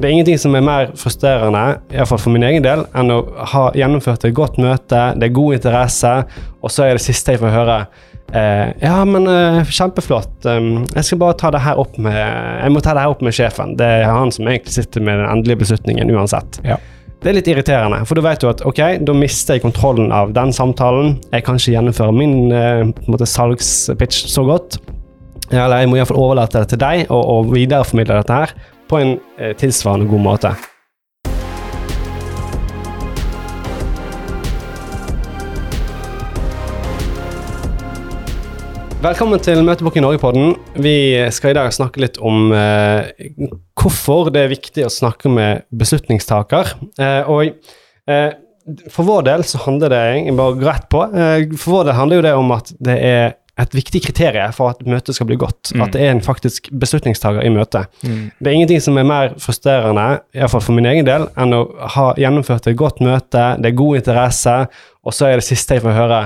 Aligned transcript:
Det 0.00 0.08
er 0.08 0.14
ingenting 0.14 0.38
som 0.40 0.54
er 0.56 0.62
mer 0.64 0.92
frustrerende, 0.96 1.62
iallfall 1.92 2.20
for 2.22 2.32
min 2.32 2.44
egen 2.48 2.64
del, 2.64 2.86
enn 2.96 3.12
å 3.12 3.18
ha 3.52 3.66
gjennomført 3.76 4.22
et 4.24 4.36
godt 4.36 4.56
møte, 4.56 5.00
det 5.20 5.26
er 5.26 5.34
god 5.36 5.58
interesse, 5.58 6.12
og 6.64 6.72
så 6.72 6.86
er 6.86 6.96
det 6.96 7.02
siste 7.04 7.34
jeg 7.34 7.42
får 7.42 7.52
høre 7.52 7.76
eh, 8.32 8.70
Ja, 8.80 8.94
men 9.04 9.28
eh, 9.28 9.60
kjempeflott. 9.68 10.32
Um, 10.48 10.86
jeg 10.94 11.04
skal 11.04 11.20
bare 11.20 11.36
ta 11.42 11.50
det 11.52 11.60
her 11.66 11.82
opp 11.82 12.00
med 12.00 12.16
Jeg 12.16 12.72
må 12.72 12.80
ta 12.80 12.96
det 12.96 13.04
her 13.04 13.12
opp 13.12 13.20
med 13.26 13.36
sjefen. 13.36 13.76
Det 13.76 13.90
er 13.98 14.08
han 14.08 14.32
som 14.32 14.48
egentlig 14.48 14.78
sitter 14.78 15.04
med 15.04 15.20
den 15.20 15.28
endelige 15.28 15.66
beslutningen 15.66 16.14
uansett. 16.16 16.62
Ja. 16.64 16.80
Det 17.20 17.28
er 17.28 17.36
litt 17.36 17.52
irriterende, 17.52 18.00
for 18.08 18.16
da 18.16 18.24
vet 18.24 18.40
du 18.40 18.48
at 18.48 18.64
ok, 18.64 18.82
da 19.04 19.12
mister 19.12 19.58
jeg 19.58 19.66
kontrollen 19.66 20.08
av 20.16 20.32
den 20.32 20.56
samtalen. 20.56 21.18
Jeg 21.28 21.44
kan 21.44 21.60
ikke 21.60 21.76
gjennomføre 21.76 22.16
min 22.16 22.56
eh, 22.56 23.28
salgspitch 23.28 24.24
så 24.32 24.48
godt. 24.48 24.80
Eller 25.50 25.82
jeg 25.82 25.92
må 25.92 26.00
iallfall 26.00 26.24
overlate 26.24 26.62
det 26.62 26.72
til 26.72 26.80
deg 26.80 27.08
og, 27.10 27.20
og 27.20 27.52
videreformidle 27.52 28.22
dette 28.22 28.44
her 28.46 28.60
på 28.90 28.98
en 28.98 29.16
eh, 29.38 29.54
tilsvarende 29.56 30.10
god 30.10 30.22
måte. 30.24 30.50
Velkommen 39.00 39.40
til 39.40 39.62
Møtebok 39.64 39.94
i 39.96 40.02
Norge-podden. 40.04 40.50
Vi 40.84 40.96
skal 41.32 41.54
i 41.54 41.56
dag 41.56 41.70
snakke 41.72 42.02
litt 42.02 42.18
om 42.20 42.50
eh, 42.52 43.30
hvorfor 43.80 44.28
det 44.34 44.42
er 44.44 44.52
viktig 44.52 44.84
å 44.84 44.92
snakke 44.92 45.32
med 45.32 45.64
beslutningstaker. 45.72 46.74
Eh, 47.00 47.30
og 47.30 47.54
eh, 48.10 48.34
for 48.92 49.08
vår 49.08 49.24
del 49.30 49.46
så 49.48 49.62
handler 49.64 49.94
det 49.94 50.34
bare 50.36 50.66
rett 50.66 50.84
på. 50.92 51.06
Eh, 51.16 51.46
for 51.56 51.78
vår 51.78 51.88
del 51.88 51.96
handler 51.96 52.20
jo 52.20 52.26
det 52.28 52.34
om 52.42 52.52
at 52.58 52.74
det 52.76 52.98
er 53.08 53.24
et 53.60 53.74
viktig 53.76 54.02
kriterium 54.06 54.52
for 54.56 54.74
at 54.74 54.84
møtet 54.88 55.16
skal 55.16 55.28
bli 55.28 55.38
godt. 55.40 55.72
Mm. 55.74 55.84
At 55.84 55.94
det 55.94 56.04
er 56.04 56.14
en 56.14 56.22
faktisk 56.24 56.70
beslutningstaker 56.82 57.44
i 57.46 57.52
møtet. 57.52 57.90
Mm. 58.02 58.30
Det 58.38 58.50
er 58.50 58.58
ingenting 58.58 58.84
som 58.84 59.00
er 59.00 59.08
mer 59.08 59.34
frustrerende, 59.42 60.06
iallfall 60.36 60.64
for 60.64 60.76
min 60.76 60.88
egen 60.90 61.08
del, 61.08 61.26
enn 61.40 61.56
å 61.56 61.64
ha 61.96 62.10
gjennomført 62.20 62.70
et 62.70 62.78
godt 62.80 63.02
møte, 63.04 63.44
det 63.60 63.72
er 63.72 63.80
god 63.80 64.00
interesse, 64.00 64.56
og 65.04 65.16
så 65.16 65.30
er 65.30 65.40
det 65.40 65.46
siste 65.46 65.78
jeg 65.78 65.84
får 65.84 65.96
høre 65.96 66.20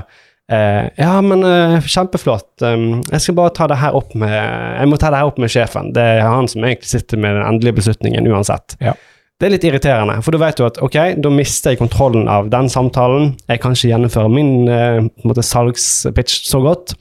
eh, 0.50 0.90
Ja, 0.98 1.16
men 1.24 1.44
eh, 1.46 1.78
kjempeflott. 1.86 2.50
Um, 2.62 3.02
jeg 3.10 3.22
skal 3.22 3.38
bare 3.38 3.54
ta 3.54 3.68
det 3.70 3.80
her 3.80 3.96
opp 3.96 4.14
med 4.18 4.34
Jeg 4.34 4.90
må 4.90 4.98
ta 5.00 5.12
det 5.12 5.22
her 5.22 5.30
opp 5.30 5.38
med 5.42 5.52
sjefen. 5.52 5.92
Det 5.94 6.04
er 6.18 6.24
han 6.26 6.50
som 6.50 6.64
egentlig 6.64 6.90
sitter 6.90 7.20
med 7.20 7.38
den 7.38 7.46
endelige 7.46 7.78
beslutningen 7.80 8.30
uansett. 8.30 8.78
Ja. 8.82 8.96
Det 9.40 9.48
er 9.48 9.54
litt 9.56 9.64
irriterende, 9.66 10.20
for 10.22 10.34
da 10.34 10.38
vet 10.44 10.60
du 10.60 10.64
at 10.64 10.76
ok, 10.84 10.96
da 11.18 11.30
mister 11.34 11.74
jeg 11.74 11.80
kontrollen 11.80 12.28
av 12.30 12.46
den 12.52 12.68
samtalen. 12.70 13.32
Jeg 13.50 13.60
kan 13.64 13.74
ikke 13.74 13.90
gjennomføre 13.90 14.30
min 14.30 14.68
eh, 14.70 15.42
salgspitch 15.42 16.44
så 16.46 16.62
godt. 16.62 16.94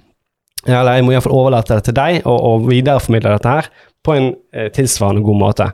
Eller 0.67 0.97
jeg 0.97 1.07
må 1.07 1.15
iallfall 1.15 1.35
overlate 1.35 1.79
det 1.79 1.89
til 1.89 1.97
deg 1.97 2.21
og, 2.23 2.37
og 2.37 2.69
videreformidle 2.69 3.35
dette 3.35 3.57
her 3.57 3.73
på 4.03 4.15
en 4.17 4.25
eh, 4.51 4.67
tilsvarende 4.75 5.23
god 5.23 5.37
måte. 5.39 5.67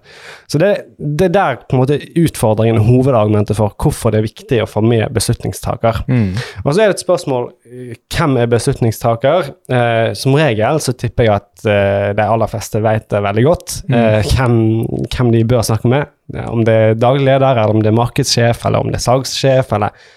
Så 0.49 0.59
det, 0.61 0.69
det 0.97 1.29
er 1.29 1.33
der 1.33 1.55
på 1.63 1.75
en 1.75 1.81
måte 1.81 1.97
utfordringen, 2.19 2.77
hovedargumentet 2.85 3.57
for 3.57 3.73
hvorfor 3.81 4.13
det 4.13 4.19
er 4.19 4.27
viktig 4.27 4.59
å 4.61 4.67
få 4.69 4.83
med 4.85 5.09
beslutningstaker. 5.15 6.03
Mm. 6.05 6.37
Og 6.61 6.69
så 6.69 6.83
er 6.83 6.91
det 6.91 6.99
et 6.99 7.05
spørsmål 7.05 7.49
eh, 7.65 7.95
hvem 8.13 8.37
er 8.37 8.51
beslutningstaker? 8.51 9.49
Eh, 9.73 10.11
som 10.17 10.37
regel 10.37 10.81
så 10.85 10.93
tipper 10.93 11.25
jeg 11.25 11.39
at 11.39 11.65
eh, 11.65 12.11
de 12.19 12.27
aller 12.27 12.53
fleste 12.53 12.83
vet 12.85 13.09
det 13.09 13.25
veldig 13.25 13.47
godt. 13.49 13.79
Eh, 13.89 14.21
hvem, 14.35 14.61
hvem 15.09 15.33
de 15.33 15.43
bør 15.49 15.65
snakke 15.65 15.89
med. 15.89 16.15
Om 16.45 16.61
det 16.67 16.77
er 16.77 17.01
daglig 17.01 17.25
leder, 17.25 17.49
eller 17.57 17.73
om 17.73 17.81
det 17.81 17.89
er 17.89 17.97
markedssjef, 17.97 18.61
eller 18.69 18.85
om 18.85 18.93
det 18.93 18.99
er 18.99 19.07
salgssjef, 19.09 19.73
eller 19.79 20.09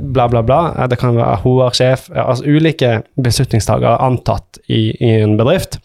bla, 0.00 0.28
bla, 0.28 0.42
bla. 0.42 0.60
Eh, 0.78 0.88
Det 0.88 0.98
kan 0.98 1.16
være 1.16 1.36
HR-sjef. 1.44 2.08
eh, 2.14 2.24
Altså 2.24 2.44
ulike 2.48 3.02
beslutningstakere 3.20 3.98
antatt 4.00 4.58
i, 4.68 4.90
i 5.00 5.10
en 5.22 5.36
bedrift. 5.38 5.78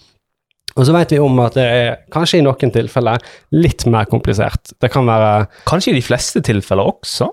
Og 0.75 0.87
så 0.87 0.93
vet 0.95 1.11
vi 1.13 1.19
om 1.21 1.37
at 1.43 1.53
det 1.53 1.63
er 1.69 1.97
kanskje 2.11 2.39
i 2.39 2.45
noen 2.45 2.71
tilfeller 2.73 3.21
litt 3.53 3.85
mer 3.85 4.05
komplisert. 4.09 4.71
Det 4.81 4.89
kan 4.91 5.05
være 5.05 5.47
Kanskje 5.69 5.91
i 5.93 5.97
de 5.99 6.01
fleste 6.01 6.41
tilfeller 6.41 6.89
også? 6.95 7.27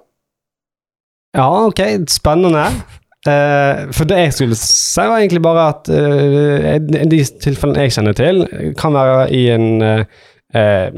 Ja, 1.36 1.46
ok, 1.70 1.80
spennende. 2.10 2.66
Eh, 3.28 3.86
for 3.92 4.08
det 4.08 4.16
jeg 4.18 4.32
skulle 4.32 4.56
si, 4.56 5.00
var 5.05 5.18
egentlig 5.20 5.42
bare 5.44 5.64
at 5.74 5.89
eh, 5.92 6.78
de 7.08 7.18
tilfellene 7.44 7.84
jeg 7.86 7.92
kjenner 7.96 8.16
til, 8.16 8.42
kan 8.80 8.96
være 8.96 9.27
i 9.36 9.42
en 9.55 9.66
eh, 9.84 10.05
eh, 10.55 10.88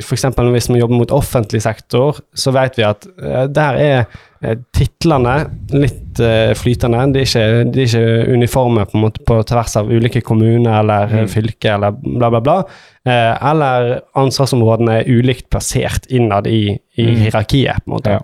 eksempel 0.00 0.52
hvis 0.54 0.70
vi 0.70 0.78
jobber 0.80 0.96
mot 1.02 1.10
offentlig 1.12 1.62
sektor, 1.64 2.20
så 2.34 2.52
vet 2.54 2.78
vi 2.78 2.86
at 2.88 3.06
eh, 3.22 3.44
der 3.52 3.78
er 3.80 4.06
eh, 4.42 4.56
titlene 4.76 5.36
litt 5.72 6.20
eh, 6.20 6.52
flytende. 6.56 7.04
De 7.14 7.22
er, 7.22 7.28
ikke, 7.28 7.70
de 7.74 7.82
er 7.84 7.88
ikke 7.88 8.32
uniforme 8.34 8.84
på, 8.88 8.96
en 8.98 9.04
måte, 9.06 9.24
på 9.26 9.38
tvers 9.48 9.76
av 9.80 9.90
ulike 9.92 10.20
kommuner 10.24 10.80
eller 10.80 11.08
Mm. 11.14 11.28
fylker 11.28 11.74
eller 11.76 11.96
bla, 12.00 12.30
bla, 12.30 12.40
bla. 12.40 12.58
Eh, 13.04 13.32
eller 13.50 14.00
ansvarsområdene 14.16 15.00
er 15.02 15.08
ulikt 15.12 15.50
plassert 15.52 16.06
innad 16.10 16.46
i, 16.46 16.78
i 16.96 17.06
Mm. 17.10 17.16
hierarkiet. 17.24 17.84
på 17.84 17.90
en 17.90 17.96
måte. 17.98 18.10
Ja. 18.10 18.20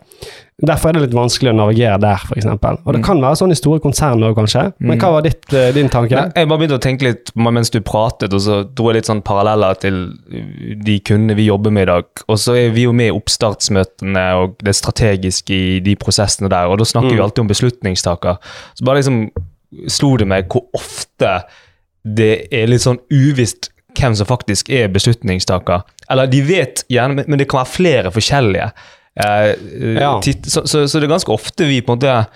Derfor 0.61 0.89
er 0.91 0.93
det 0.93 1.03
litt 1.07 1.15
vanskelig 1.17 1.51
å 1.53 1.57
navigere 1.57 1.99
der, 2.01 2.17
f.eks. 2.21 2.45
Og 2.47 2.93
det 2.93 3.01
Mm. 3.01 3.05
kan 3.05 3.21
være 3.21 3.37
sånn 3.41 3.51
i 3.51 3.55
store 3.55 3.81
konsern 3.81 4.21
òg, 4.21 4.35
kanskje. 4.37 4.73
Men 4.79 4.99
Mm. 4.99 5.01
hva 5.01 5.13
var 5.13 5.23
ditt, 5.23 5.53
eh, 5.55 5.73
din 5.73 5.89
tanke? 5.89 6.11
Nei, 6.11 6.33
jeg 6.37 6.49
bare 6.49 6.59
begynte 6.59 6.79
å 6.79 6.81
tenke 6.81 7.03
litt 7.03 7.31
mens 7.35 7.71
du 7.71 7.81
pratet, 7.81 8.33
og 8.35 8.41
så 8.41 8.65
dro 8.75 8.91
jeg 8.93 8.97
litt 8.97 9.07
sånn 9.07 9.23
paralleller 9.25 9.75
til 9.81 10.13
de 10.85 11.01
kundene 11.01 11.35
vi 11.35 11.47
jobber 11.47 11.71
med 11.73 11.83
i 11.89 11.93
dag. 11.93 12.05
Og 12.29 12.37
så 12.37 12.55
er 12.57 12.71
vi 12.71 12.83
jo 12.83 12.93
med 12.93 13.09
i 13.09 13.19
oppstartsmøtene 13.19 14.35
og 14.43 14.59
det 14.59 14.75
strategiske 14.75 15.51
i 15.51 15.81
de 15.81 15.97
prosessene 15.97 16.49
der, 16.51 16.67
og 16.67 16.79
da 16.79 16.85
snakker 16.85 17.11
Mm. 17.11 17.17
vi 17.17 17.23
alltid 17.23 17.39
om 17.39 17.49
beslutningstaker. 17.49 18.39
Så 18.75 18.85
bare 18.85 18.97
liksom 19.03 19.31
slo 19.89 20.17
det 20.17 20.27
meg 20.27 20.49
hvor 20.49 20.65
ofte 20.75 21.45
det 22.05 22.49
er 22.53 22.67
litt 22.67 22.81
sånn 22.81 22.99
uvisst 23.11 23.71
hvem 23.99 24.15
som 24.15 24.27
faktisk 24.27 24.71
er 24.73 24.89
beslutningstaker. 24.89 25.83
Eller 26.09 26.27
de 26.27 26.41
vet 26.43 26.85
gjerne, 26.91 27.15
men- 27.17 27.25
men 27.29 27.39
det 27.39 27.49
kan 27.49 27.65
være 27.65 27.69
flere 27.69 28.11
forskjellige. 28.13 28.73
Eh, 29.25 29.99
Ja. 30.01 30.15
titt- 30.25 30.47
så, 30.51 30.65
så, 30.67 30.87
så 30.89 31.01
det 31.01 31.09
er 31.09 31.15
ganske 31.17 31.33
ofte 31.35 31.67
vi 31.69 31.81
på 31.83 31.93
en 31.95 31.99
måte 32.01 32.27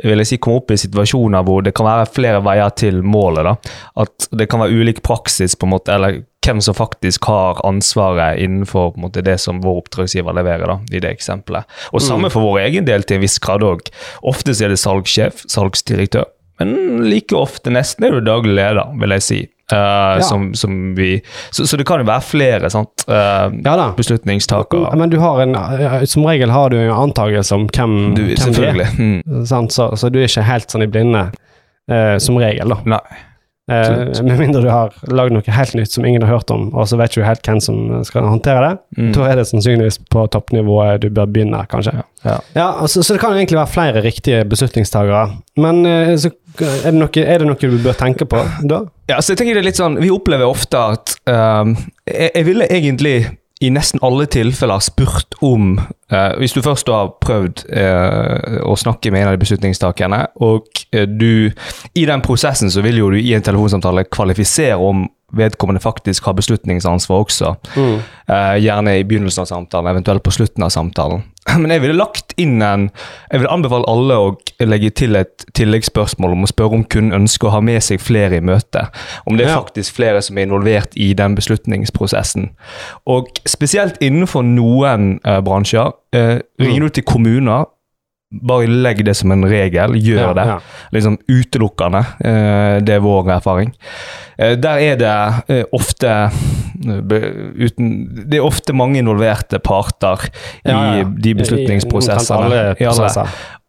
vil 0.00 0.16
jeg 0.22 0.26
si, 0.30 0.36
kommer 0.40 0.62
opp 0.62 0.70
i 0.72 0.78
situasjoner 0.80 1.42
hvor 1.44 1.60
det 1.62 1.74
kan 1.76 1.84
være 1.84 2.06
flere 2.08 2.38
veier 2.40 2.70
til 2.72 3.02
målet. 3.04 3.44
da. 3.44 3.52
At 4.00 4.28
det 4.32 4.46
kan 4.48 4.62
være 4.62 4.72
ulik 4.80 5.02
praksis, 5.04 5.52
på 5.60 5.66
en 5.68 5.74
måte, 5.74 5.92
eller 5.92 6.22
hvem 6.40 6.62
som 6.64 6.72
faktisk 6.74 7.26
har 7.28 7.60
ansvaret 7.68 8.40
innenfor 8.40 8.94
på 8.94 8.96
en 8.96 9.04
måte, 9.04 9.20
det 9.22 9.36
som 9.42 9.60
vår 9.60 9.82
oppdragsgiver 9.82 10.32
leverer. 10.32 10.66
da, 10.72 10.78
i 10.90 11.00
det 11.04 11.10
eksempelet. 11.12 11.64
Og 11.92 12.00
Samme 12.00 12.30
for 12.32 12.40
vår 12.40 12.62
egen 12.64 12.86
del 12.88 13.02
til 13.04 13.18
en 13.18 13.26
viss 13.26 13.36
grad 13.38 13.60
òg. 13.60 13.90
Ofte 14.24 14.56
er 14.56 14.72
det 14.72 14.78
salgssjef, 14.80 15.44
salgsdirektør, 15.52 16.24
men 16.60 17.04
like 17.04 17.36
ofte 17.36 17.68
nesten 17.70 18.04
er 18.08 18.16
du 18.16 18.20
daglig 18.24 18.56
leder, 18.56 18.96
vil 18.98 19.10
jeg 19.18 19.22
si. 19.22 19.40
Eh, 19.72 20.20
som, 20.26 20.50
som 20.54 20.94
vi, 20.94 21.12
så, 21.50 21.66
så 21.66 21.78
det 21.80 21.86
kan 21.88 22.02
jo 22.02 22.08
være 22.08 22.24
flere 22.26 22.70
sant? 22.72 23.04
Uh, 23.08 23.48
Ja 23.64 23.90
beslutningstakere. 23.96 24.92
Men 24.98 25.10
du 25.12 25.18
har 25.22 25.42
en, 25.42 25.54
eh, 25.54 26.04
som 26.04 26.26
regel 26.26 26.50
har 26.50 26.70
du 26.70 26.78
en 26.80 26.92
antakelse 26.94 27.54
om 27.54 27.68
hvem, 27.68 28.14
Du, 28.14 28.24
hvem 28.34 28.60
er. 28.64 28.94
Mm. 28.98 29.46
Så, 29.46 29.90
så 29.96 30.10
du 30.12 30.20
er 30.20 30.28
ikke 30.28 30.46
helt 30.46 30.70
sånn 30.70 30.86
i 30.86 30.90
blinde, 30.90 31.26
uh, 31.90 32.16
som 32.22 32.38
regel, 32.40 32.76
da. 32.76 32.80
Nei. 32.96 33.26
Eh, 33.70 34.22
med 34.26 34.38
mindre 34.40 34.62
du 34.64 34.68
har 34.70 34.94
lagd 35.14 35.34
noe 35.34 35.54
helt 35.54 35.76
nytt 35.78 35.92
som 35.94 36.06
ingen 36.06 36.24
har 36.26 36.32
hørt 36.34 36.50
om, 36.50 36.68
og 36.74 36.88
så 36.90 36.98
vet 36.98 37.14
du 37.14 37.22
helt 37.22 37.46
hvem 37.46 37.60
som 37.62 37.78
skal 38.06 38.26
håndtere 38.26 38.64
det. 38.64 38.72
Mm. 38.98 39.10
Da 39.14 39.28
er 39.30 39.38
det 39.38 39.46
sannsynligvis 39.50 40.00
på 40.10 40.24
toppnivået 40.34 41.04
du 41.04 41.10
bør 41.14 41.30
begynne, 41.30 41.62
kanskje. 41.70 41.94
Ja. 42.24 42.36
Ja, 42.56 42.66
altså, 42.82 43.02
Så 43.02 43.14
det 43.14 43.22
kan 43.22 43.32
jo 43.32 43.40
egentlig 43.40 43.60
være 43.60 43.72
flere 43.72 44.02
riktige 44.04 44.44
beslutningstagere. 44.44 45.36
Men 45.56 45.84
eh, 45.86 46.16
så 46.18 46.32
er, 46.58 46.90
det 46.90 46.98
noe, 46.98 47.22
er 47.22 47.42
det 47.42 47.46
noe 47.46 47.70
du 47.70 47.78
bør 47.84 47.98
tenke 47.98 48.26
på 48.28 48.42
da? 48.66 48.82
Ja, 49.10 49.20
så 49.20 49.32
jeg 49.32 49.40
tenker 49.40 49.56
det 49.56 49.62
er 49.62 49.70
litt 49.70 49.80
sånn, 49.80 49.98
Vi 50.02 50.10
opplever 50.12 50.50
ofte 50.50 50.82
at 50.94 51.14
um, 51.30 51.76
jeg, 52.06 52.30
jeg 52.34 52.46
ville 52.46 52.66
egentlig 52.70 53.14
i 53.60 53.68
nesten 53.72 54.00
alle 54.02 54.24
tilfeller 54.30 54.80
spurt 54.80 55.36
om 55.44 55.74
eh, 56.08 56.32
Hvis 56.40 56.54
du 56.56 56.62
først 56.64 56.88
har 56.88 57.12
prøvd 57.20 57.66
eh, 57.68 58.60
å 58.64 58.76
snakke 58.78 59.12
med 59.12 59.22
en 59.22 59.30
av 59.30 59.36
de 59.36 59.42
beslutningstakerne, 59.42 60.20
og 60.40 60.68
eh, 60.92 61.04
du 61.04 61.52
I 61.94 62.06
den 62.08 62.24
prosessen 62.24 62.72
så 62.72 62.84
vil 62.84 63.02
jo 63.02 63.10
du 63.12 63.18
i 63.20 63.34
en 63.36 63.44
telefonsamtale 63.44 64.06
kvalifisere 64.08 64.78
om 64.80 65.08
vedkommende 65.36 65.82
faktisk 65.82 66.24
har 66.26 66.34
beslutningsansvar 66.34 67.20
også. 67.22 67.52
Eh, 67.76 68.56
gjerne 68.64 68.96
i 68.98 69.04
begynnelsen 69.06 69.44
av 69.44 69.50
samtalen, 69.52 69.92
eventuelt 69.92 70.24
på 70.26 70.32
slutten 70.34 70.64
av 70.66 70.72
samtalen. 70.74 71.22
Men 71.60 71.72
jeg 71.74 71.82
ville 71.84 71.96
lagt 71.98 72.34
inn 72.40 72.60
en 72.62 72.88
Jeg 73.30 73.42
vil 73.42 73.50
anbefale 73.50 73.88
alle 73.90 74.16
å 74.18 74.30
legge 74.62 74.90
til 75.02 75.16
et 75.18 75.44
tilleggsspørsmål 75.56 76.36
om 76.36 76.46
å 76.46 76.50
spørre 76.50 76.78
om 76.78 76.84
kunden 76.84 77.16
ønsker 77.22 77.48
å 77.50 77.54
ha 77.56 77.60
med 77.64 77.82
seg 77.84 78.02
flere 78.02 78.38
i 78.38 78.44
møtet. 78.44 78.92
Om 79.26 79.38
det 79.38 79.46
er 79.48 79.56
faktisk 79.56 79.96
flere 79.98 80.22
som 80.24 80.38
er 80.38 80.48
involvert 80.48 80.94
i 81.00 81.12
den 81.16 81.34
beslutningsprosessen. 81.38 82.50
Og 83.10 83.30
spesielt 83.48 84.00
innenfor 84.04 84.44
noen 84.46 85.18
eh, 85.24 85.40
bransjer. 85.44 85.92
Eh, 86.16 86.38
ringer 86.60 86.88
du 86.88 86.98
til 86.98 87.06
kommuner, 87.08 87.68
bare 88.30 88.68
legg 88.70 89.02
det 89.06 89.16
som 89.18 89.32
en 89.34 89.44
regel. 89.50 89.96
Gjør 89.98 90.20
Ja, 90.28 90.32
det 90.38 90.46
ja. 90.46 90.58
liksom 90.94 91.18
utelukkende. 91.28 92.04
Eh, 92.22 92.76
det 92.86 92.94
er 92.94 93.02
vår 93.04 93.32
erfaring. 93.40 93.72
Eh, 94.38 94.54
der 94.60 94.78
er 94.78 95.00
det 95.00 95.16
eh, 95.48 95.64
ofte 95.72 96.30
uten, 96.80 97.90
Det 98.30 98.38
er 98.38 98.46
ofte 98.46 98.72
mange 98.76 98.98
involverte 99.02 99.58
parter 99.62 100.28
Ja, 100.64 100.72
ja. 100.72 101.00
i 101.00 101.04
de 101.04 101.34
beslutningsprosessene. 101.34 102.74
I, 102.80 102.84
I 102.84 102.88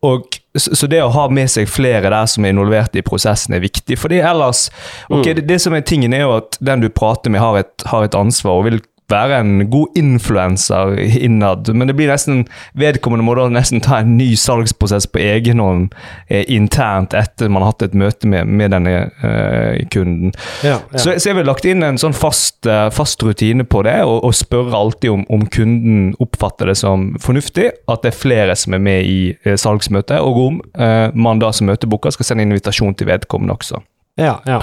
Og, 0.01 0.25
så, 0.57 0.73
så 0.75 0.87
det 0.89 1.03
å 1.03 1.11
ha 1.13 1.27
med 1.29 1.49
seg 1.51 1.67
flere 1.69 2.09
der 2.09 2.25
som 2.25 2.45
er 2.45 2.49
involvert 2.55 2.95
i 2.97 3.03
prosessen, 3.05 3.53
er 3.53 3.61
viktig. 3.61 3.97
Fordi 4.01 4.17
ellers 4.25 4.69
ok, 5.09 5.27
Mm. 5.27 5.35
det, 5.35 5.47
det 5.47 5.59
som 5.61 5.73
er 5.77 5.81
tingen, 5.85 6.13
er 6.13 6.23
jo 6.25 6.37
at 6.39 6.57
den 6.59 6.81
du 6.81 6.89
prater 6.89 7.29
med, 7.29 7.39
har 7.43 7.59
et, 7.59 7.85
har 7.85 8.03
et 8.07 8.15
ansvar 8.17 8.57
og 8.61 8.65
vil 8.65 8.79
være 9.11 9.39
en 9.43 9.65
god 9.71 9.97
influenser 9.99 10.95
innad, 11.21 11.67
men 11.75 11.89
det 11.91 11.95
blir 11.99 12.09
nesten 12.11 12.45
vedkommende 12.79 13.25
må 13.27 13.35
da 13.37 13.47
nesten 13.51 13.81
ta 13.83 13.99
en 14.01 14.15
ny 14.17 14.29
salgsprosess 14.39 15.07
på 15.11 15.19
egen 15.21 15.59
hånd 15.61 15.93
eh, 16.31 16.45
internt 16.51 17.13
etter 17.17 17.51
man 17.51 17.65
har 17.65 17.73
hatt 17.73 17.85
et 17.89 17.97
møte 17.97 18.27
med, 18.31 18.47
med 18.47 18.71
denne 18.73 18.93
eh, 19.23 19.83
kunden. 19.93 20.33
Ja, 20.63 20.79
ja. 20.79 20.97
Så, 20.97 21.15
så 21.19 21.31
jeg 21.31 21.39
vil 21.41 21.49
lagt 21.49 21.67
inn 21.69 21.83
en 21.85 21.99
sånn 22.01 22.15
fast, 22.17 22.65
eh, 22.65 22.87
fast 22.95 23.23
rutine 23.27 23.65
på 23.67 23.83
det, 23.87 23.97
og, 24.07 24.23
og 24.27 24.35
spørre 24.37 24.77
alltid 24.79 25.11
om, 25.13 25.25
om 25.29 25.45
kunden 25.51 26.11
oppfatter 26.23 26.71
det 26.71 26.77
som 26.79 27.11
fornuftig 27.21 27.69
at 27.91 28.03
det 28.05 28.13
er 28.13 28.19
flere 28.21 28.55
som 28.59 28.75
er 28.77 28.83
med 28.83 29.05
i 29.07 29.19
eh, 29.43 29.57
salgsmøtet, 29.59 30.19
og 30.23 30.41
om 30.47 30.61
eh, 30.79 31.09
man 31.13 31.41
da 31.41 31.51
som 31.55 31.67
møtebooker 31.69 32.13
skal 32.15 32.31
sende 32.31 32.47
invitasjon 32.47 32.95
til 32.97 33.09
vedkommende 33.11 33.55
også. 33.59 33.81
ja, 34.19 34.37
ja. 34.47 34.61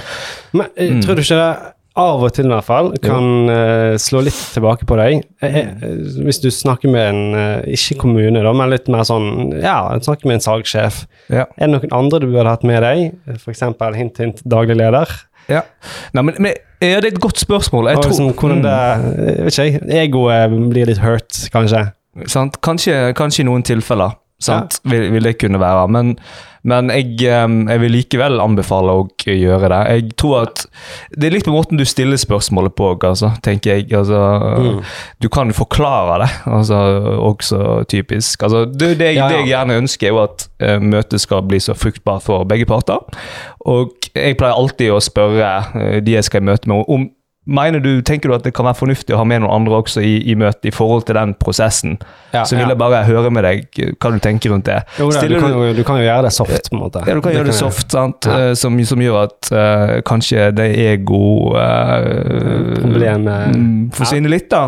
Men 0.53 0.67
eh, 0.77 0.89
Mm. 0.95 1.03
tror 1.05 1.15
du 1.15 1.21
ikke 1.23 1.37
det 1.37 1.57
av 1.99 2.23
og 2.27 2.33
til 2.37 2.47
i 2.47 2.53
hvert 2.53 2.67
fall 2.67 2.91
kan 3.03 3.51
uh, 3.51 3.95
slå 4.01 4.23
litt 4.27 4.39
tilbake 4.55 4.87
på 4.89 4.99
deg? 5.01 5.25
Jeg, 5.43 5.65
eh, 5.67 5.97
hvis 6.25 6.41
du 6.43 6.49
snakker 6.55 6.93
med 6.93 7.09
en, 7.11 7.23
uh, 7.35 7.67
ikke 7.75 7.99
kommune 8.05 8.43
da, 8.45 8.53
men 8.57 8.71
litt 8.73 8.89
mer 8.93 9.07
sånn, 9.09 9.57
ja, 9.63 9.81
snakker 10.05 10.31
med 10.31 10.39
en 10.39 10.45
salgssjef. 10.47 11.03
Ja. 11.33 11.49
Er 11.59 11.67
det 11.67 11.73
noen 11.75 11.97
andre 11.99 12.23
du 12.23 12.29
burde 12.31 12.53
hatt 12.53 12.67
med 12.69 12.85
deg? 12.87 13.19
Eksempel 13.51 13.99
hint, 13.99 14.21
hint, 14.23 14.45
daglig 14.47 14.79
leder? 14.79 15.11
Ja. 15.49 15.65
Nei, 16.13 16.25
men, 16.29 16.39
men, 16.45 16.57
ja, 16.83 17.01
det 17.01 17.09
er 17.09 17.13
et 17.15 17.23
godt 17.25 17.41
spørsmål. 17.41 17.91
Jeg 17.93 18.03
tror, 18.03 18.13
liksom, 18.13 18.33
hvordan 18.37 18.59
Mm. 18.59 18.65
det, 18.69 19.27
jeg 19.27 19.45
vet 19.49 19.59
ikke, 19.59 20.01
egoet 20.05 20.57
blir 20.71 20.91
litt 20.91 21.03
hurt, 21.03 21.43
kanskje. 21.55 21.87
Sant? 22.27 22.61
Kanskje, 22.65 23.13
kanskje 23.19 23.45
i 23.45 23.49
noen 23.49 23.65
tilfeller 23.67 24.17
sant? 24.49 24.79
Vil, 24.89 25.11
vil 25.15 25.29
det 25.29 25.39
kunne 25.41 25.61
være. 25.63 25.89
Men, 25.95 26.15
men 26.69 26.91
jeg, 26.93 27.13
jeg 27.23 27.81
vil 27.81 27.93
likevel 27.95 28.41
anbefale 28.43 28.93
å 28.99 29.05
gjøre 29.25 29.69
det. 29.73 29.79
Jeg 29.95 30.17
tror 30.21 30.43
at 30.43 30.65
Det 31.15 31.29
er 31.29 31.35
litt 31.37 31.47
på 31.47 31.55
måten 31.55 31.79
du 31.81 31.85
stiller 31.89 32.19
spørsmålet 32.21 32.75
på, 32.77 32.91
altså, 33.09 33.31
tenker 33.47 33.77
jeg. 33.77 33.89
Altså, 33.97 34.19
Mm. 34.59 34.81
Du 35.23 35.29
kan 35.33 35.53
forklare 35.55 36.19
det, 36.25 36.31
altså, 36.47 36.79
også 37.31 37.85
typisk. 37.89 38.43
Altså, 38.43 38.65
det, 38.67 38.99
det, 38.99 39.13
Ja, 39.15 39.25
ja. 39.25 39.29
det 39.29 39.39
jeg 39.43 39.53
gjerne 39.53 39.79
ønsker, 39.83 40.07
er 40.07 40.11
jo 40.17 40.23
at 40.25 40.49
eh, 40.61 40.79
møtet 40.83 41.21
skal 41.23 41.43
bli 41.47 41.61
så 41.63 41.77
fruktbart 41.79 42.23
for 42.27 42.45
begge 42.49 42.67
parter. 42.67 42.99
Og 43.69 43.95
jeg 44.15 44.37
pleier 44.41 44.57
alltid 44.59 44.93
å 44.95 45.01
spørre 45.03 45.53
eh, 45.79 46.01
de 46.05 46.19
jeg 46.19 46.27
skal 46.29 46.43
møte 46.49 46.69
med, 46.69 46.85
om 46.89 47.09
Mener 47.49 47.81
du, 47.81 48.03
Tenker 48.05 48.29
du 48.29 48.35
at 48.37 48.45
det 48.45 48.53
kan 48.57 48.67
være 48.69 48.77
fornuftig 48.77 49.15
å 49.17 49.23
ha 49.23 49.25
med 49.29 49.41
noen 49.41 49.55
andre 49.63 49.79
også 49.81 50.03
i, 50.05 50.19
i 50.29 50.35
møtet 50.39 50.69
i 50.69 50.73
forhold 50.75 51.07
til 51.09 51.17
den 51.17 51.33
prosessen? 51.41 51.97
Ja, 52.35 52.43
så 52.45 52.59
vil 52.59 52.67
ja. 52.67 52.73
jeg 52.75 52.81
bare 52.81 53.01
høre 53.09 53.31
med 53.33 53.47
deg 53.47 53.79
hva 53.97 54.11
du 54.13 54.19
tenker 54.23 54.53
rundt 54.53 54.69
det. 54.69 54.83
Jo, 55.01 55.09
da, 55.15 55.23
du, 55.25 55.39
kan 55.41 55.55
jo, 55.55 55.71
du 55.77 55.81
kan 55.89 56.01
jo 56.01 56.05
gjøre 56.05 56.27
det 56.29 56.35
soft, 56.37 56.69
på 56.69 56.77
en 56.77 56.83
måte. 56.83 57.05
ja, 57.09 57.17
du 57.17 57.23
kan 57.25 57.33
gjøre 57.33 57.49
det 57.49 57.57
soft, 57.57 57.89
sant? 57.95 58.29
Ja. 58.29 58.51
Eh, 58.51 58.53
som, 58.59 58.77
som 58.91 59.01
gjør 59.01 59.23
at 59.23 59.53
uh, 59.55 59.95
kanskje 60.09 60.51
det 60.59 60.69
ego 60.85 61.23
uh, 61.57 62.77
Problemet- 62.83 63.97
forsvinner 63.97 64.37
litt, 64.37 64.51
da. 64.53 64.67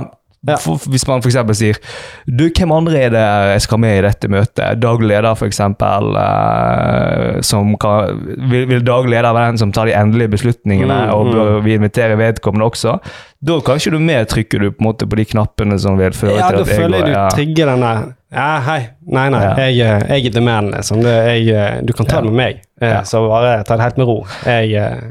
Ja. 0.48 0.54
For, 0.56 0.80
hvis 0.88 1.02
man 1.04 1.20
f.eks. 1.20 1.36
sier 1.58 1.76
Du, 2.24 2.46
hvem 2.48 2.72
andre 2.72 2.96
er 2.96 3.10
det 3.12 3.24
jeg 3.52 3.64
skal 3.66 3.80
med 3.82 3.98
i 3.98 4.04
dette 4.06 4.28
møtet? 4.32 4.78
Daglig 4.80 5.10
leder, 5.12 5.34
f.eks. 5.36 5.60
Uh, 5.60 7.40
som 7.44 7.74
kan 7.80 8.22
vil, 8.50 8.64
vil 8.70 8.84
daglig 8.86 9.18
leder 9.18 9.34
være 9.36 9.52
den 9.52 9.60
som 9.60 9.74
tar 9.76 9.90
de 9.90 9.96
endelige 9.98 10.32
beslutningene, 10.36 10.96
Mm, 11.00 11.12
og 11.14 11.26
mm. 11.26 11.32
bør 11.34 11.60
vi 11.64 11.74
invitere 11.76 12.16
vedkommende 12.18 12.64
også? 12.70 12.96
Da 13.40 13.58
kanskje 13.64 13.92
du 13.94 13.98
mer 14.02 14.24
trykker 14.28 14.60
du 14.60 14.70
på, 14.72 14.84
måte 14.84 15.06
på 15.08 15.16
de 15.20 15.24
knappene 15.28 15.78
som 15.80 15.96
vil 16.00 16.12
føre 16.16 16.36
Ja, 16.38 16.48
til 16.50 16.60
da 16.60 16.64
at 16.64 16.72
føler 16.76 16.96
jeg 16.98 17.06
du 17.06 17.12
ja. 17.14 17.28
trigger 17.32 17.70
den 17.72 17.84
der 17.84 18.02
Ja, 18.30 18.48
hei. 18.62 18.80
Nei, 19.10 19.28
nei, 19.32 19.40
Ja. 19.42 19.54
jeg, 19.58 19.78
eh, 19.80 20.04
jeg 20.20 20.26
er 20.26 20.34
the 20.36 20.40
man, 20.44 20.70
liksom. 20.70 21.00
Det, 21.02 21.14
jeg, 21.26 21.48
eh, 21.50 21.80
du 21.82 21.92
kan 21.92 22.06
ta 22.06 22.20
det 22.20 22.30
med 22.30 22.36
meg, 22.38 22.54
eh, 22.60 22.69
Ja. 22.80 23.02
så 23.04 23.20
bare 23.28 23.58
ta 23.68 23.76
det 23.76 23.84
helt 23.84 23.98
med 24.00 24.08
ro. 24.08 24.16
Jeg, 24.46 24.70
eh, 24.72 25.10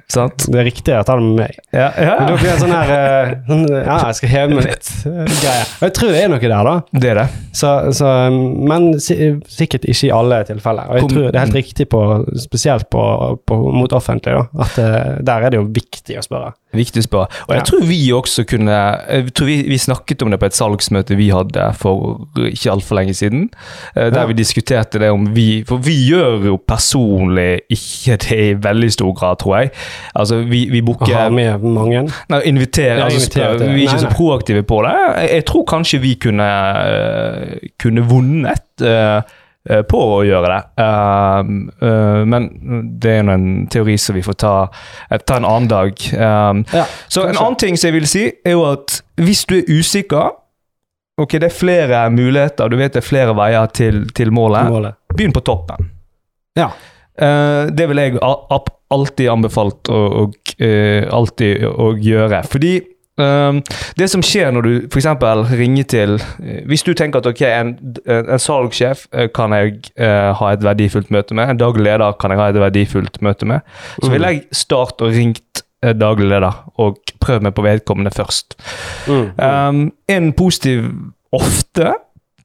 det 0.49 0.57
er 0.57 0.65
riktig 0.65 0.95
å 0.97 1.03
ta 1.05 1.15
det 1.19 1.25
med 1.27 1.35
meg. 1.43 1.59
Ja, 1.75 1.89
ja. 1.93 2.15
Men 2.19 2.31
da 2.31 2.37
blir 2.39 2.49
det 2.49 2.55
sånn 2.63 2.73
her 2.73 2.93
eh, 2.95 3.33
sånn, 3.49 3.65
Ja, 3.69 3.97
jeg 4.09 4.17
skal 4.19 4.31
heve 4.33 4.57
meg 4.57 4.65
litt. 4.71 4.89
eh, 5.05 5.19
Greie. 5.43 5.67
Og 5.77 5.85
jeg 5.85 5.93
tror 5.99 6.13
det 6.15 6.23
er 6.23 6.31
noe 6.33 6.41
der, 6.41 6.69
da. 6.69 6.75
Det 7.05 7.11
er 7.13 7.19
det. 7.21 7.27
Så, 7.59 7.73
så, 7.99 8.13
men 8.33 8.89
sikkert 8.99 9.85
ikke 9.85 10.09
i 10.09 10.13
alle 10.15 10.41
tilfeller. 10.49 10.89
Og 10.89 10.99
jeg 11.01 11.11
tror 11.13 11.27
det 11.29 11.35
er 11.35 11.45
helt 11.45 11.59
riktig 11.59 11.89
på, 11.93 12.01
spesielt 12.41 12.89
på, 12.89 13.03
på, 13.45 13.59
mot 13.75 13.93
offentlig, 13.93 14.33
da. 14.39 14.65
At 14.65 14.81
eh, 14.81 15.11
der 15.29 15.45
er 15.45 15.53
det 15.53 15.61
jo 15.61 15.67
viktig 15.77 16.17
å 16.19 16.25
spørre. 16.25 16.53
Viktig 16.73 17.01
spørre. 17.03 17.25
Og 17.47 17.55
jeg 17.55 17.63
tror 17.65 17.79
vi 17.89 17.97
også 18.13 18.43
kunne 18.45 18.69
Jeg 19.09 19.33
tror 19.33 19.45
vi, 19.49 19.55
vi 19.71 19.77
snakket 19.81 20.21
om 20.21 20.29
det 20.29 20.37
på 20.39 20.45
et 20.45 20.53
salgsmøte 20.53 21.15
vi 21.17 21.29
hadde 21.33 21.63
for 21.73 22.27
ikke 22.45 22.69
altfor 22.71 22.95
lenge 22.99 23.13
siden. 23.17 23.49
eh, 23.95 24.11
Der 24.13 24.19
Ja. 24.19 24.25
vi 24.25 24.33
diskuterte 24.33 24.99
det 24.99 25.09
om 25.09 25.25
vi 25.35 25.63
For 25.67 25.77
vi 25.77 25.95
gjør 26.11 26.45
jo 26.45 26.57
personlig 26.67 27.59
ikke 27.71 28.17
det 28.17 28.37
i 28.39 28.53
veldig 28.53 28.91
stor 28.93 29.13
grad, 29.13 29.37
tror 29.39 29.57
jeg. 29.57 29.71
Altså, 30.15 30.43
vi, 30.45 30.69
vi 30.69 30.81
booker 30.81 31.13
Har 31.15 31.29
med 31.29 31.57
mange. 31.63 32.03
Nei, 32.29 32.41
inviterer. 32.45 33.03
Altså, 33.03 33.17
invitere 33.17 33.57
spør, 33.57 33.65
Vi 33.65 33.65
er 33.65 33.87
ikke 33.87 33.93
Nei, 33.93 34.05
så 34.05 34.13
proaktive 34.15 34.63
på 34.63 34.81
det. 34.85 34.93
Jeg, 35.17 35.29
jeg 35.33 35.45
tror 35.45 35.63
kanskje 35.65 35.99
vi 36.01 36.13
kunne, 36.21 36.49
eh, 36.85 37.57
kunne 37.79 38.01
vunnet 38.09 38.81
eh, 38.85 39.21
på 39.91 39.99
å 39.99 40.19
gjøre 40.23 40.49
det. 40.53 40.59
Um, 40.79 41.57
uh, 41.83 42.23
men 42.29 42.47
det 43.01 43.17
er 43.19 43.25
nå 43.27 43.35
en 43.35 43.49
teori 43.71 43.97
som 43.99 44.15
vi 44.15 44.23
får 44.25 44.37
ta, 44.39 44.53
eh, 45.09 45.19
ta 45.19 45.37
en 45.37 45.47
annen 45.47 45.67
dag. 45.69 46.05
Um, 46.15 46.63
Ja, 46.73 46.85
så 47.07 47.27
en 47.27 47.37
annen 47.37 47.59
ting 47.59 47.77
som 47.77 47.89
jeg 47.89 47.99
vil 47.99 48.07
si, 48.09 48.23
er 48.45 48.55
jo 48.55 48.63
at 48.69 49.01
hvis 49.19 49.45
du 49.49 49.59
er 49.59 49.67
usikker 49.79 50.35
Ok, 51.19 51.33
det 51.35 51.49
er 51.49 51.51
flere 51.51 51.97
muligheter, 52.15 52.69
du 52.71 52.77
vet 52.79 52.93
det 52.95 53.01
er 53.01 53.03
flere 53.03 53.33
veier 53.35 53.65
til, 53.75 54.05
til 54.15 54.29
målet. 54.31 54.69
målet. 54.71 54.95
Begynn 55.11 55.33
på 55.35 55.41
toppen. 55.43 55.89
Ja. 56.55 56.69
Uh, 57.19 57.67
det 57.75 57.89
vil 57.89 57.99
jeg 57.99 58.21
alltid 58.23 59.27
anbefalt 59.27 59.91
å, 59.91 59.97
og, 60.21 60.37
uh, 60.63 61.03
alltid 61.11 61.65
å 61.67 61.89
gjøre. 61.99 62.39
Fordi 62.47 62.71
eh, 62.79 62.87
det 63.99 64.07
som 64.11 64.23
skjer 64.25 64.53
når 64.55 64.65
du 64.65 64.71
f.eks. 64.87 65.07
ringer 65.59 65.87
til 65.89 66.15
eh, 66.43 66.61
Hvis 66.69 66.83
du 66.87 66.93
tenker 66.97 67.19
at 67.21 67.29
ok, 67.29 67.41
en, 67.47 67.73
en 68.07 68.39
salgssjef 68.39 69.05
eh, 69.13 69.29
kan 69.35 69.53
jeg 69.55 69.79
uh, 69.99 70.31
ha 70.39 70.51
et 70.53 70.63
verdifullt 70.63 71.11
møte 71.11 71.35
med, 71.37 71.49
en 71.49 71.59
daglig 71.59 71.85
leder 71.87 72.17
kan 72.19 72.31
jeg 72.33 72.39
ha 72.39 72.49
et 72.49 72.59
verdifullt 72.61 73.21
møte 73.25 73.45
med, 73.49 73.65
så 74.01 74.09
vil 74.11 74.19
Mm. 74.19 74.27
jeg 74.27 74.41
starte 74.51 75.05
og 75.07 75.13
ringt 75.15 75.63
daglig 75.95 76.27
leder 76.27 76.57
og 76.83 76.97
prøve 77.23 77.45
meg 77.45 77.53
på 77.55 77.63
vedkommende 77.63 78.11
først. 78.11 78.57
Mm. 79.07 79.29
Um, 79.39 79.91
en 80.11 80.33
positiv, 80.35 80.89
ofte, 81.31 81.93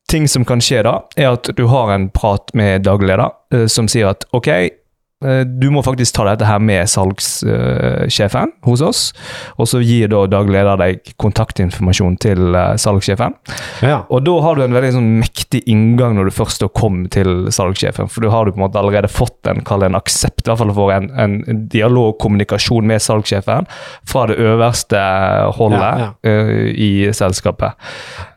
ting 0.09 0.29
som 0.31 0.45
kan 0.47 0.63
skje 0.63 0.85
da, 0.87 1.01
er 1.17 1.33
at 1.33 1.51
du 1.59 1.67
har 1.67 1.91
en 1.91 2.11
prat 2.15 2.53
med 2.55 2.85
daglig 2.87 3.11
leder 3.11 3.35
uh, 3.55 3.67
som 3.67 3.89
sier 3.91 4.13
at 4.13 4.27
ok, 4.37 4.53
du 5.47 5.71
må 5.73 5.81
faktisk 5.85 6.17
ta 6.17 6.27
dette 6.29 6.45
her 6.45 6.61
med 6.61 6.89
salgssjefen 6.91 8.51
hos 8.67 8.83
oss, 8.85 9.03
og 9.57 9.69
så 9.71 9.81
gir 9.81 10.11
da 10.13 10.25
daglig 10.29 10.59
leder 10.59 10.81
deg 10.81 11.15
kontaktinformasjon 11.21 12.19
til 12.23 12.55
eh, 12.55 12.75
salgssjefen. 12.81 13.37
ja. 13.85 14.03
Og 14.13 14.25
da 14.27 14.35
har 14.45 14.57
du 14.57 14.65
en 14.65 14.77
veldig 14.77 14.93
sånn 14.97 15.11
mektig 15.23 15.63
inngang 15.71 16.17
når 16.19 16.29
du 16.29 16.37
først 16.37 16.65
kommer 16.77 17.09
til 17.13 17.49
salgssjefen, 17.55 18.11
for 18.13 18.25
da 18.25 18.33
har 18.35 18.47
du 18.47 18.55
på 18.55 18.61
en 18.61 18.67
måte 18.67 18.81
allerede 18.81 19.11
fått 19.13 19.51
en, 19.51 19.63
en 19.65 19.99
aksept, 19.99 20.45
i 20.45 20.51
hvert 20.51 20.61
fall 20.61 20.75
for 20.77 20.95
en, 20.95 21.11
en 21.19 21.67
dialog, 21.73 22.17
kommunikasjon 22.23 22.87
med 22.89 23.03
salgssjefen 23.03 23.69
fra 24.09 24.27
det 24.31 24.39
øverste 24.43 25.01
holdet 25.59 25.83
Ja, 26.05 26.09
eh, 26.27 26.71
i 26.75 26.91
selskapet. 27.17 27.79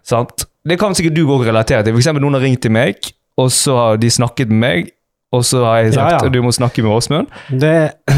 Sant? 0.08 0.48
Det 0.68 0.78
kan 0.80 0.96
sikkert 0.98 1.16
du 1.16 1.24
òg 1.32 1.46
relatere 1.48 1.86
til. 1.86 1.96
Eksempel 2.00 2.24
noen 2.24 2.38
har 2.38 2.44
ringt 2.44 2.63
til 2.66 2.74
meg, 2.75 3.12
og 3.40 3.51
så 3.54 3.75
har 3.78 4.00
de 4.01 4.10
snakket 4.12 4.51
med 4.51 4.60
meg, 4.63 4.94
og 5.36 5.41
så 5.43 5.60
har 5.65 5.77
jeg 5.81 5.93
sagt 5.98 6.12
Ja, 6.13 6.19
ja. 6.24 6.29
du 6.31 6.38
må 6.41 6.51
snakke 6.55 6.84
med 6.86 6.93
Åsmund. 6.96 7.27
Det, 7.51 7.72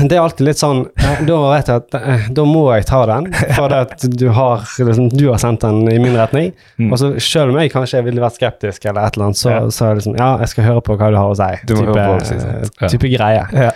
det 0.05 0.13
er 0.13 0.21
alltid 0.21 0.45
litt 0.45 0.59
sånn 0.61 0.83
eh, 0.93 1.21
Da 1.25 1.37
vet 1.55 1.71
jeg 1.71 1.81
at 1.81 1.95
eh, 1.97 2.27
da 2.37 2.45
må 2.45 2.67
jeg 2.75 2.85
ta 2.85 2.99
den, 3.09 3.31
for 3.57 3.73
du 4.13 4.27
har, 4.35 4.67
liksom, 4.77 5.07
du 5.15 5.23
har 5.31 5.41
sendt 5.41 5.65
den 5.65 5.81
i 5.89 5.97
min 6.01 6.13
retning. 6.19 6.51
Mm. 6.77 6.91
Og 6.93 7.01
så 7.01 7.09
selv 7.23 7.49
om 7.55 7.57
jeg 7.63 7.73
kanskje 7.73 8.03
ville 8.05 8.21
vært 8.21 8.37
skeptisk, 8.37 8.85
eller 8.85 9.09
et 9.09 9.17
eller 9.17 9.31
annet, 9.31 9.41
så, 9.41 9.49
Ja. 9.55 9.63
så 9.73 9.87
er 9.87 9.95
det 9.95 10.03
liksom 10.03 10.19
Ja, 10.21 10.29
jeg 10.43 10.53
skal 10.53 10.69
høre 10.69 10.85
på 10.85 10.99
hva 11.01 11.09
du 11.09 11.17
har 11.17 11.33
å 11.33 11.39
si. 11.39 11.49
Du 11.65 11.75
må 11.79 11.87
type, 11.89 12.05
på? 12.05 12.77
Ja. 12.85 12.93
type 12.93 13.11
greie. 13.17 13.73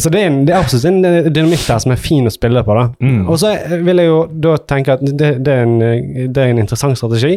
Så 0.00 0.08
det 0.10 0.22
er, 0.22 0.30
en, 0.32 0.38
det 0.48 0.54
er 0.54 0.62
absolutt 0.64 0.86
en 0.88 1.04
eh, 1.04 1.26
dynamikk 1.30 1.66
der 1.68 1.80
som 1.84 1.92
er 1.94 2.00
fin 2.00 2.26
å 2.26 2.32
spille 2.32 2.62
på. 2.66 2.74
da. 2.78 2.88
Mm. 3.04 3.26
Og 3.28 3.36
så 3.38 3.52
vil 3.84 4.00
jeg 4.02 4.08
jo 4.08 4.22
da 4.42 4.56
tenke 4.58 4.96
at 4.96 5.02
det, 5.04 5.36
det, 5.44 5.52
er, 5.52 5.66
en, 5.68 5.74
eh, 5.84 6.26
det 6.32 6.42
er 6.46 6.50
en 6.54 6.62
interessant 6.64 6.98
strategi. 6.98 7.36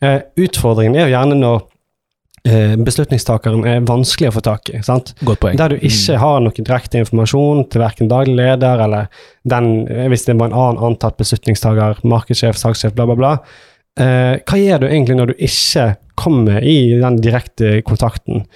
Eh, 0.00 0.16
utfordringen 0.40 0.96
er 0.96 1.06
jo 1.10 1.12
gjerne 1.12 1.36
når 1.36 1.58
eh, 1.60 1.69
beslutningstakeren 2.44 3.66
er 3.68 3.82
vanskelig 3.84 4.30
å 4.30 4.34
få 4.38 4.42
tak 4.44 4.70
i. 4.72 4.80
sant? 4.82 5.12
Godt 5.26 5.42
poeng. 5.42 5.58
Der 5.60 5.74
du 5.74 5.82
ikke 5.86 6.18
har 6.22 6.40
noe 6.40 6.56
direkte 6.56 7.02
informasjon 7.02 7.66
til 7.70 7.82
verken 7.82 8.08
daglig 8.10 8.36
leder 8.38 8.84
eller 8.86 9.10
den, 9.44 9.88
eh, 9.88 10.08
hvis 10.08 10.24
det 10.24 10.38
var 10.40 10.50
en 10.50 10.56
annen 10.56 10.84
antatt 10.90 11.18
beslutningstaker, 11.20 12.00
markedssjef, 12.02 12.56
salgssjef, 12.56 12.94
bla, 12.96 13.06
bla, 13.10 13.18
bla. 13.18 13.32
Eh, 14.00 14.38
hva 14.40 14.60
gjør 14.60 14.84
du 14.84 14.86
egentlig 14.88 15.18
når 15.18 15.32
du 15.32 15.42
ikke 15.44 15.90
kommer 16.20 16.62
i 16.64 16.94
den 17.00 17.18
direkte 17.20 17.80
kontakten? 17.82 18.46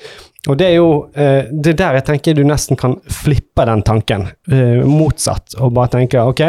Og 0.49 0.59
det 0.61 0.67
er 0.71 0.77
jo 0.77 0.89
eh, 1.17 1.49
det 1.51 1.75
er 1.75 1.81
der 1.81 1.99
jeg 1.99 2.07
tenker 2.11 2.37
du 2.37 2.45
nesten 2.45 2.79
kan 2.81 2.99
flippe 3.09 3.65
den 3.69 3.83
tanken 3.87 4.29
eh, 4.51 4.85
motsatt, 4.85 5.57
og 5.59 5.73
bare 5.77 5.93
tenke 5.97 6.21
ok, 6.21 6.45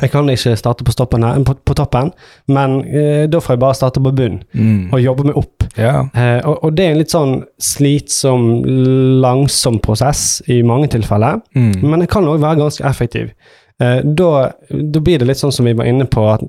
jeg 0.00 0.10
kan 0.12 0.28
ikke 0.28 0.52
starte 0.56 0.84
på, 0.84 0.92
her, 1.24 1.42
på, 1.44 1.54
på 1.64 1.74
toppen, 1.74 2.10
men 2.52 2.80
eh, 2.84 3.26
da 3.26 3.38
får 3.40 3.54
jeg 3.56 3.60
bare 3.62 3.74
starte 3.74 4.02
på 4.04 4.12
bunn 4.14 4.42
Mm. 4.54 4.92
og 4.92 5.00
jobbe 5.00 5.24
meg 5.24 5.36
opp. 5.40 5.64
Yeah. 5.78 6.08
Eh, 6.14 6.40
og, 6.44 6.58
og 6.64 6.74
det 6.76 6.84
er 6.84 6.90
en 6.92 6.98
litt 7.00 7.10
sånn 7.14 7.44
slitsom, 7.58 8.64
langsom 9.22 9.78
prosess 9.84 10.42
i 10.48 10.60
mange 10.62 10.88
tilfeller, 10.92 11.40
Mm. 11.56 11.82
men 11.82 12.00
det 12.00 12.08
kan 12.10 12.24
òg 12.28 12.40
være 12.40 12.60
ganske 12.60 12.84
effektiv. 12.84 13.30
Eh, 13.80 14.00
da, 14.02 14.50
da 14.70 15.00
blir 15.00 15.20
det 15.20 15.26
litt 15.28 15.38
sånn 15.38 15.52
som 15.54 15.64
vi 15.68 15.72
var 15.78 15.86
inne 15.86 16.02
på, 16.10 16.24
at 16.32 16.40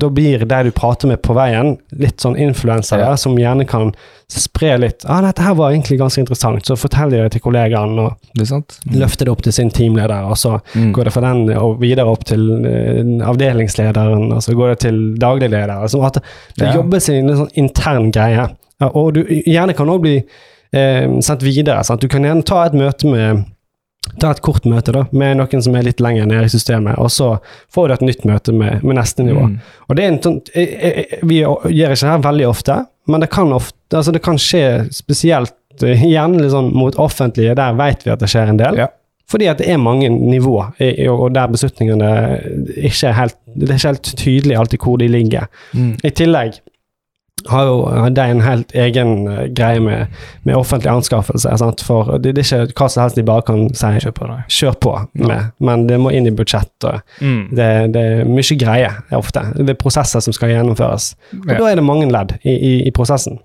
da 0.00 0.08
blir 0.10 0.40
de 0.42 0.62
du 0.66 0.70
prater 0.74 1.06
med 1.06 1.20
på 1.22 1.34
veien, 1.36 1.76
litt 1.94 2.18
sånn 2.24 2.34
influensere 2.36 3.04
Ja. 3.06 3.16
som 3.16 3.36
gjerne 3.38 3.64
kan 3.70 3.92
spre 4.28 4.72
litt 4.82 5.04
ah, 5.06 5.20
'Dette 5.22 5.42
her 5.46 5.54
var 5.54 5.70
egentlig 5.70 6.00
ganske 6.00 6.18
interessant', 6.24 6.66
så 6.66 6.74
forteller 6.74 7.10
de 7.10 7.22
det 7.22 7.32
til 7.36 7.40
kollegaen 7.44 7.94
og 8.02 8.16
Det 8.34 8.48
sant? 8.48 8.80
løfter 8.90 9.24
det 9.26 9.32
opp 9.32 9.42
til 9.42 9.52
sin 9.52 9.70
teamleder, 9.70 10.24
og 10.26 10.34
så 10.36 10.60
Mm. 10.74 10.92
går 10.92 11.04
det 11.04 11.12
fra 11.12 11.20
den 11.20 11.50
og 11.56 11.80
videre 11.80 12.06
opp 12.10 12.24
til 12.24 12.42
uh, 12.66 13.28
avdelingslederen, 13.30 14.32
og 14.32 14.42
så 14.42 14.52
går 14.54 14.68
det 14.70 14.78
til 14.80 15.14
daglig 15.20 15.50
leder. 15.50 15.70
Altså 15.82 16.02
at 16.04 16.14
det 16.58 16.66
Ja. 16.66 16.74
jobbes 16.74 17.08
i 17.08 17.18
en 17.18 17.28
sånn 17.28 17.50
intern 17.56 18.10
greie. 18.10 18.48
Og 18.80 19.14
du 19.14 19.22
gjerne 19.24 19.72
kan 19.76 19.86
også 19.86 20.00
bli 20.02 20.24
eh, 20.72 21.06
sendt 21.22 21.42
videre. 21.42 21.84
Sant? 21.84 22.00
Du 22.00 22.08
kan 22.08 22.22
gjerne 22.22 22.42
ta 22.44 22.64
et 22.66 22.72
møte 22.74 23.04
med 23.06 23.44
Ta 24.20 24.30
et 24.32 24.40
kort 24.40 24.64
møte 24.64 24.92
da, 24.92 25.04
med 25.12 25.36
noen 25.36 25.62
som 25.62 25.74
er 25.76 25.82
litt 25.86 26.00
lenger 26.00 26.26
nede 26.30 26.44
i 26.48 26.52
systemet, 26.52 26.96
og 26.98 27.10
så 27.12 27.34
får 27.74 27.88
du 27.88 27.94
et 27.94 28.04
nytt 28.08 28.24
møte 28.28 28.52
med, 28.56 28.82
med 28.84 28.96
neste 28.96 29.22
nivå. 29.26 29.46
Mm. 29.50 29.56
Og 29.88 29.96
det 29.96 30.04
er 30.04 30.08
en 30.12 30.20
sånn, 30.24 30.38
jeg, 30.54 30.68
jeg, 30.72 30.92
jeg- 31.10 31.20
Vi 31.28 31.40
gjør 31.42 31.66
ikke 31.96 32.00
det 32.00 32.12
her 32.12 32.22
veldig 32.30 32.46
ofte, 32.48 32.78
men 33.08 33.20
det 33.20 33.30
kan, 33.30 33.52
ofte, 33.52 33.76
altså 33.94 34.12
det 34.16 34.22
kan 34.24 34.38
skje 34.40 34.62
spesielt 34.92 35.52
igjen 35.84 36.08
gjerne 36.10 36.48
sånn 36.50 36.70
mot 36.72 36.96
offentlige. 36.96 37.54
Der 37.58 37.74
vet 37.76 38.06
vi 38.06 38.10
at 38.14 38.22
det 38.22 38.28
skjer 38.32 38.48
en 38.48 38.56
del. 38.62 38.78
Ja. 38.80 38.86
Fordi 39.28 39.48
at 39.50 39.58
det 39.58 39.66
er 39.68 39.76
mange 39.82 40.08
nivåer, 40.08 40.70
og 41.10 41.32
der 41.34 41.48
beslutningene 41.50 42.10
ikke 42.78 43.08
er 43.10 43.16
helt 43.18 43.36
Det 43.56 43.70
er 43.70 43.74
ikke 43.78 43.88
helt 43.90 44.10
tydelig 44.20 44.56
alltid 44.56 44.78
hvor 44.84 44.98
de 45.00 45.08
ligger. 45.08 45.46
Mm. 45.74 45.94
I 46.04 46.10
tillegg 46.10 46.58
har 47.46 47.66
jo 47.68 47.74
det 48.10 48.22
er 48.22 48.32
en 48.32 48.40
helt 48.42 48.72
egen 48.74 49.10
eh, 49.30 49.42
greie 49.54 49.80
med, 49.80 50.06
med 50.48 50.56
offentlig 50.56 50.90
anskaffelse. 50.90 51.52
Sant? 51.60 51.82
For 51.86 52.16
det, 52.18 52.32
det 52.38 52.46
er 52.48 52.64
ikke 52.66 52.80
hva 52.82 52.88
som 52.90 53.02
helst 53.04 53.18
de 53.20 53.24
bare 53.28 53.44
kan 53.46 53.66
si 53.76 53.90
Kjør 54.02 54.14
på, 54.16 54.28
kjør 54.48 54.78
på 54.82 54.94
med, 55.26 55.50
men 55.62 55.84
det 55.86 55.98
må 56.02 56.10
inn 56.16 56.26
i 56.26 56.34
budsjettet. 56.34 57.04
Mm. 57.20 57.42
Det, 57.54 57.68
det 57.94 58.04
er 58.14 58.24
mye 58.30 58.56
greier 58.58 58.96
ofte. 59.14 59.44
Det 59.60 59.76
er 59.76 59.80
prosesser 59.80 60.24
som 60.24 60.34
skal 60.34 60.54
gjennomføres. 60.54 61.12
Og 61.44 61.52
Ja. 61.52 61.58
da 61.60 61.68
er 61.70 61.76
det 61.78 61.84
mange 61.86 62.08
ledd 62.10 62.34
i, 62.42 62.54
i, 62.56 62.72
i 62.88 62.94
prosessen. 62.96 63.38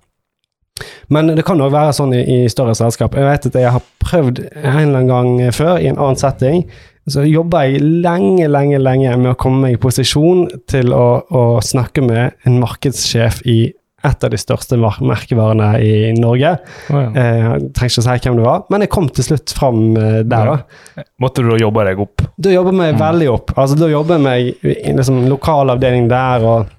Men 1.13 1.27
det 1.35 1.43
kan 1.45 1.59
òg 1.61 1.73
være 1.75 1.91
sånn 1.93 2.13
i, 2.15 2.21
i 2.23 2.37
større 2.49 2.73
selskap. 2.77 3.13
Jeg 3.13 3.27
vet 3.27 3.45
at 3.51 3.59
jeg 3.59 3.73
har 3.75 3.83
prøvd 4.01 4.39
en 4.63 4.79
eller 4.79 5.03
annen 5.03 5.11
gang 5.11 5.53
før 5.53 5.75
i 5.77 5.91
en 5.91 5.99
annen 5.99 6.17
setting. 6.17 6.63
Så 7.09 7.25
jobber 7.27 7.67
jeg 7.67 7.81
lenge, 7.83 8.47
lenge, 8.49 8.79
lenge 8.81 9.13
med 9.19 9.33
å 9.33 9.37
komme 9.37 9.65
meg 9.67 9.75
i 9.75 9.81
posisjon 9.81 10.47
til 10.71 10.93
å, 10.95 11.21
å 11.29 11.43
snakke 11.65 12.01
med 12.05 12.33
en 12.47 12.57
markedssjef 12.61 13.41
i 13.49 13.59
et 14.03 14.23
av 14.23 14.29
de 14.33 14.37
største 14.37 14.77
merkevarene 14.81 15.69
i 15.83 16.11
Norge. 16.17 16.55
Oh, 16.89 16.97
ja. 17.01 17.11
Eh, 17.13 17.39
Jeg 17.51 17.73
trenger 17.77 17.93
ikke 17.93 18.01
å 18.01 18.07
si 18.07 18.17
hvem 18.29 18.35
det 18.41 18.45
var, 18.47 18.63
men 18.69 18.81
jeg 18.81 18.89
kom 18.89 19.09
til 19.09 19.23
slutt 19.23 19.53
fram 19.57 19.81
eh, 19.97 20.19
der, 20.23 20.51
da. 20.51 21.03
Måtte 21.21 21.43
du 21.45 21.49
da 21.51 21.57
jobbe 21.61 21.85
deg 21.85 21.99
opp? 21.99 22.21
Da 22.37 22.49
jobber 22.49 22.71
meg 22.73 22.93
Mm. 22.95 22.99
veldig 22.99 23.29
opp. 23.31 23.53
Altså, 23.57 23.77
da 23.77 23.87
jobber 23.87 24.19
jeg 24.19 24.55
i 24.63 24.93
liksom, 24.93 25.27
lokalavdeling 25.29 26.07
der, 26.09 26.43
og 26.43 26.77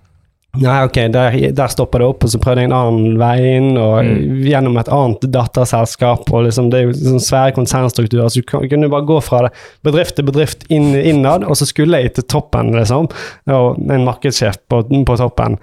Nei, 0.55 0.83
ok, 0.85 0.99
der, 1.09 1.33
der 1.57 1.71
stopper 1.73 2.02
det 2.02 2.07
opp, 2.11 2.25
og 2.26 2.29
så 2.29 2.37
prøvde 2.38 2.61
jeg 2.61 2.69
en 2.69 2.75
annen 2.76 3.14
vei 3.17 3.38
inn, 3.57 3.71
og 3.81 4.05
Mm. 4.05 4.43
gjennom 4.45 4.75
et 4.76 4.88
annet 4.93 5.23
datterselskap, 5.33 6.29
og 6.31 6.45
liksom, 6.45 6.69
det 6.69 6.79
er 6.79 6.83
jo 6.91 6.93
sånn 6.93 7.23
svære 7.25 7.55
konsernstrukturer, 7.57 8.29
så 8.29 8.35
du 8.35 8.43
kan- 8.43 8.69
kunne 8.69 8.91
bare 8.91 9.07
gå 9.09 9.17
fra 9.23 9.41
det 9.49 9.52
bedrift 9.83 10.14
til 10.17 10.26
bedrift 10.26 10.67
inn, 10.69 10.93
innad, 10.95 11.45
og 11.45 11.57
så 11.57 11.64
skulle 11.67 12.02
jeg 12.02 12.12
til 12.17 12.25
toppen, 12.25 12.71
liksom, 12.76 13.09
og 13.49 13.79
en 13.91 14.05
markedssjef 14.05 14.59
på, 14.69 14.83
på 15.07 15.17
toppen. 15.17 15.57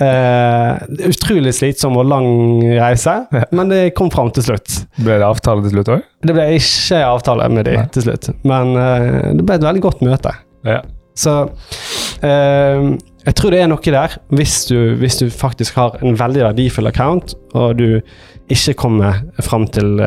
Er 0.00 0.86
utrolig 1.04 1.52
slitsom 1.52 1.98
og 2.00 2.06
lang 2.08 2.62
reise, 2.78 3.12
Ja. 3.28 3.42
men 3.52 3.68
det 3.68 3.94
kom 3.94 4.08
fram 4.10 4.30
til 4.32 4.46
slutt. 4.46 4.86
Ble 4.96 5.18
det 5.20 5.26
avtale 5.26 5.60
til 5.66 5.74
slutt 5.74 5.90
òg? 5.92 6.02
Det 6.24 6.32
ble 6.32 6.46
ikke 6.56 7.02
avtale 7.04 7.48
med 7.52 7.66
de 7.68 7.74
Nei. 7.76 7.86
til 7.92 8.06
slutt, 8.06 8.30
men 8.42 8.72
uh, 8.72 9.32
det 9.36 9.44
ble 9.44 9.58
et 9.58 9.66
veldig 9.66 9.82
godt 9.84 10.00
møte. 10.00 10.32
Ja. 10.64 10.78
Så 11.14 11.34
uh, 11.44 12.86
jeg 13.26 13.34
tror 13.36 13.52
det 13.52 13.60
er 13.60 13.68
noe 13.68 13.84
der, 13.84 14.16
hvis 14.32 14.64
du, 14.70 14.94
hvis 14.96 15.18
du 15.20 15.26
faktisk 15.28 15.76
har 15.76 15.98
en 16.00 16.16
veldig 16.16 16.46
verdifull 16.48 16.88
account, 16.88 17.34
og 17.52 17.76
du 17.76 18.00
ikke 18.48 18.72
kommer 18.74 19.20
fram 19.44 19.66
til, 19.70 20.00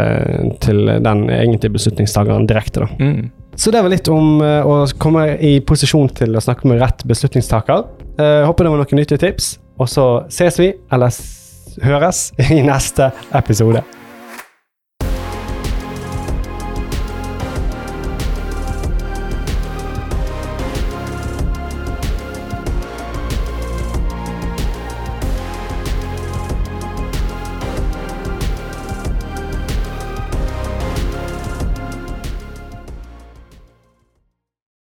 til 0.65 0.81
den 1.05 1.29
egentlige 1.29 1.71
beslutningstakeren 1.77 2.49
direkte. 2.49 2.83
Da. 2.83 2.89
Mm. 2.99 3.29
Så 3.55 3.71
det 3.71 3.85
var 3.85 3.93
litt 3.93 4.09
om 4.11 4.41
å 4.43 4.81
komme 4.99 5.37
i 5.39 5.59
posisjon 5.63 6.09
til 6.17 6.35
å 6.35 6.43
snakke 6.43 6.67
med 6.67 6.81
rett 6.81 7.05
beslutningstaker. 7.07 7.85
Håper 8.19 8.67
det 8.67 8.73
var 8.73 8.83
noen 8.83 8.99
nyttige 8.99 9.21
tips, 9.23 9.53
og 9.77 9.89
så 9.89 10.23
ses 10.29 10.59
vi, 10.59 10.73
eller 10.93 11.19
høres, 11.83 12.31
i 12.57 12.61
neste 12.65 13.11
episode. 13.35 13.83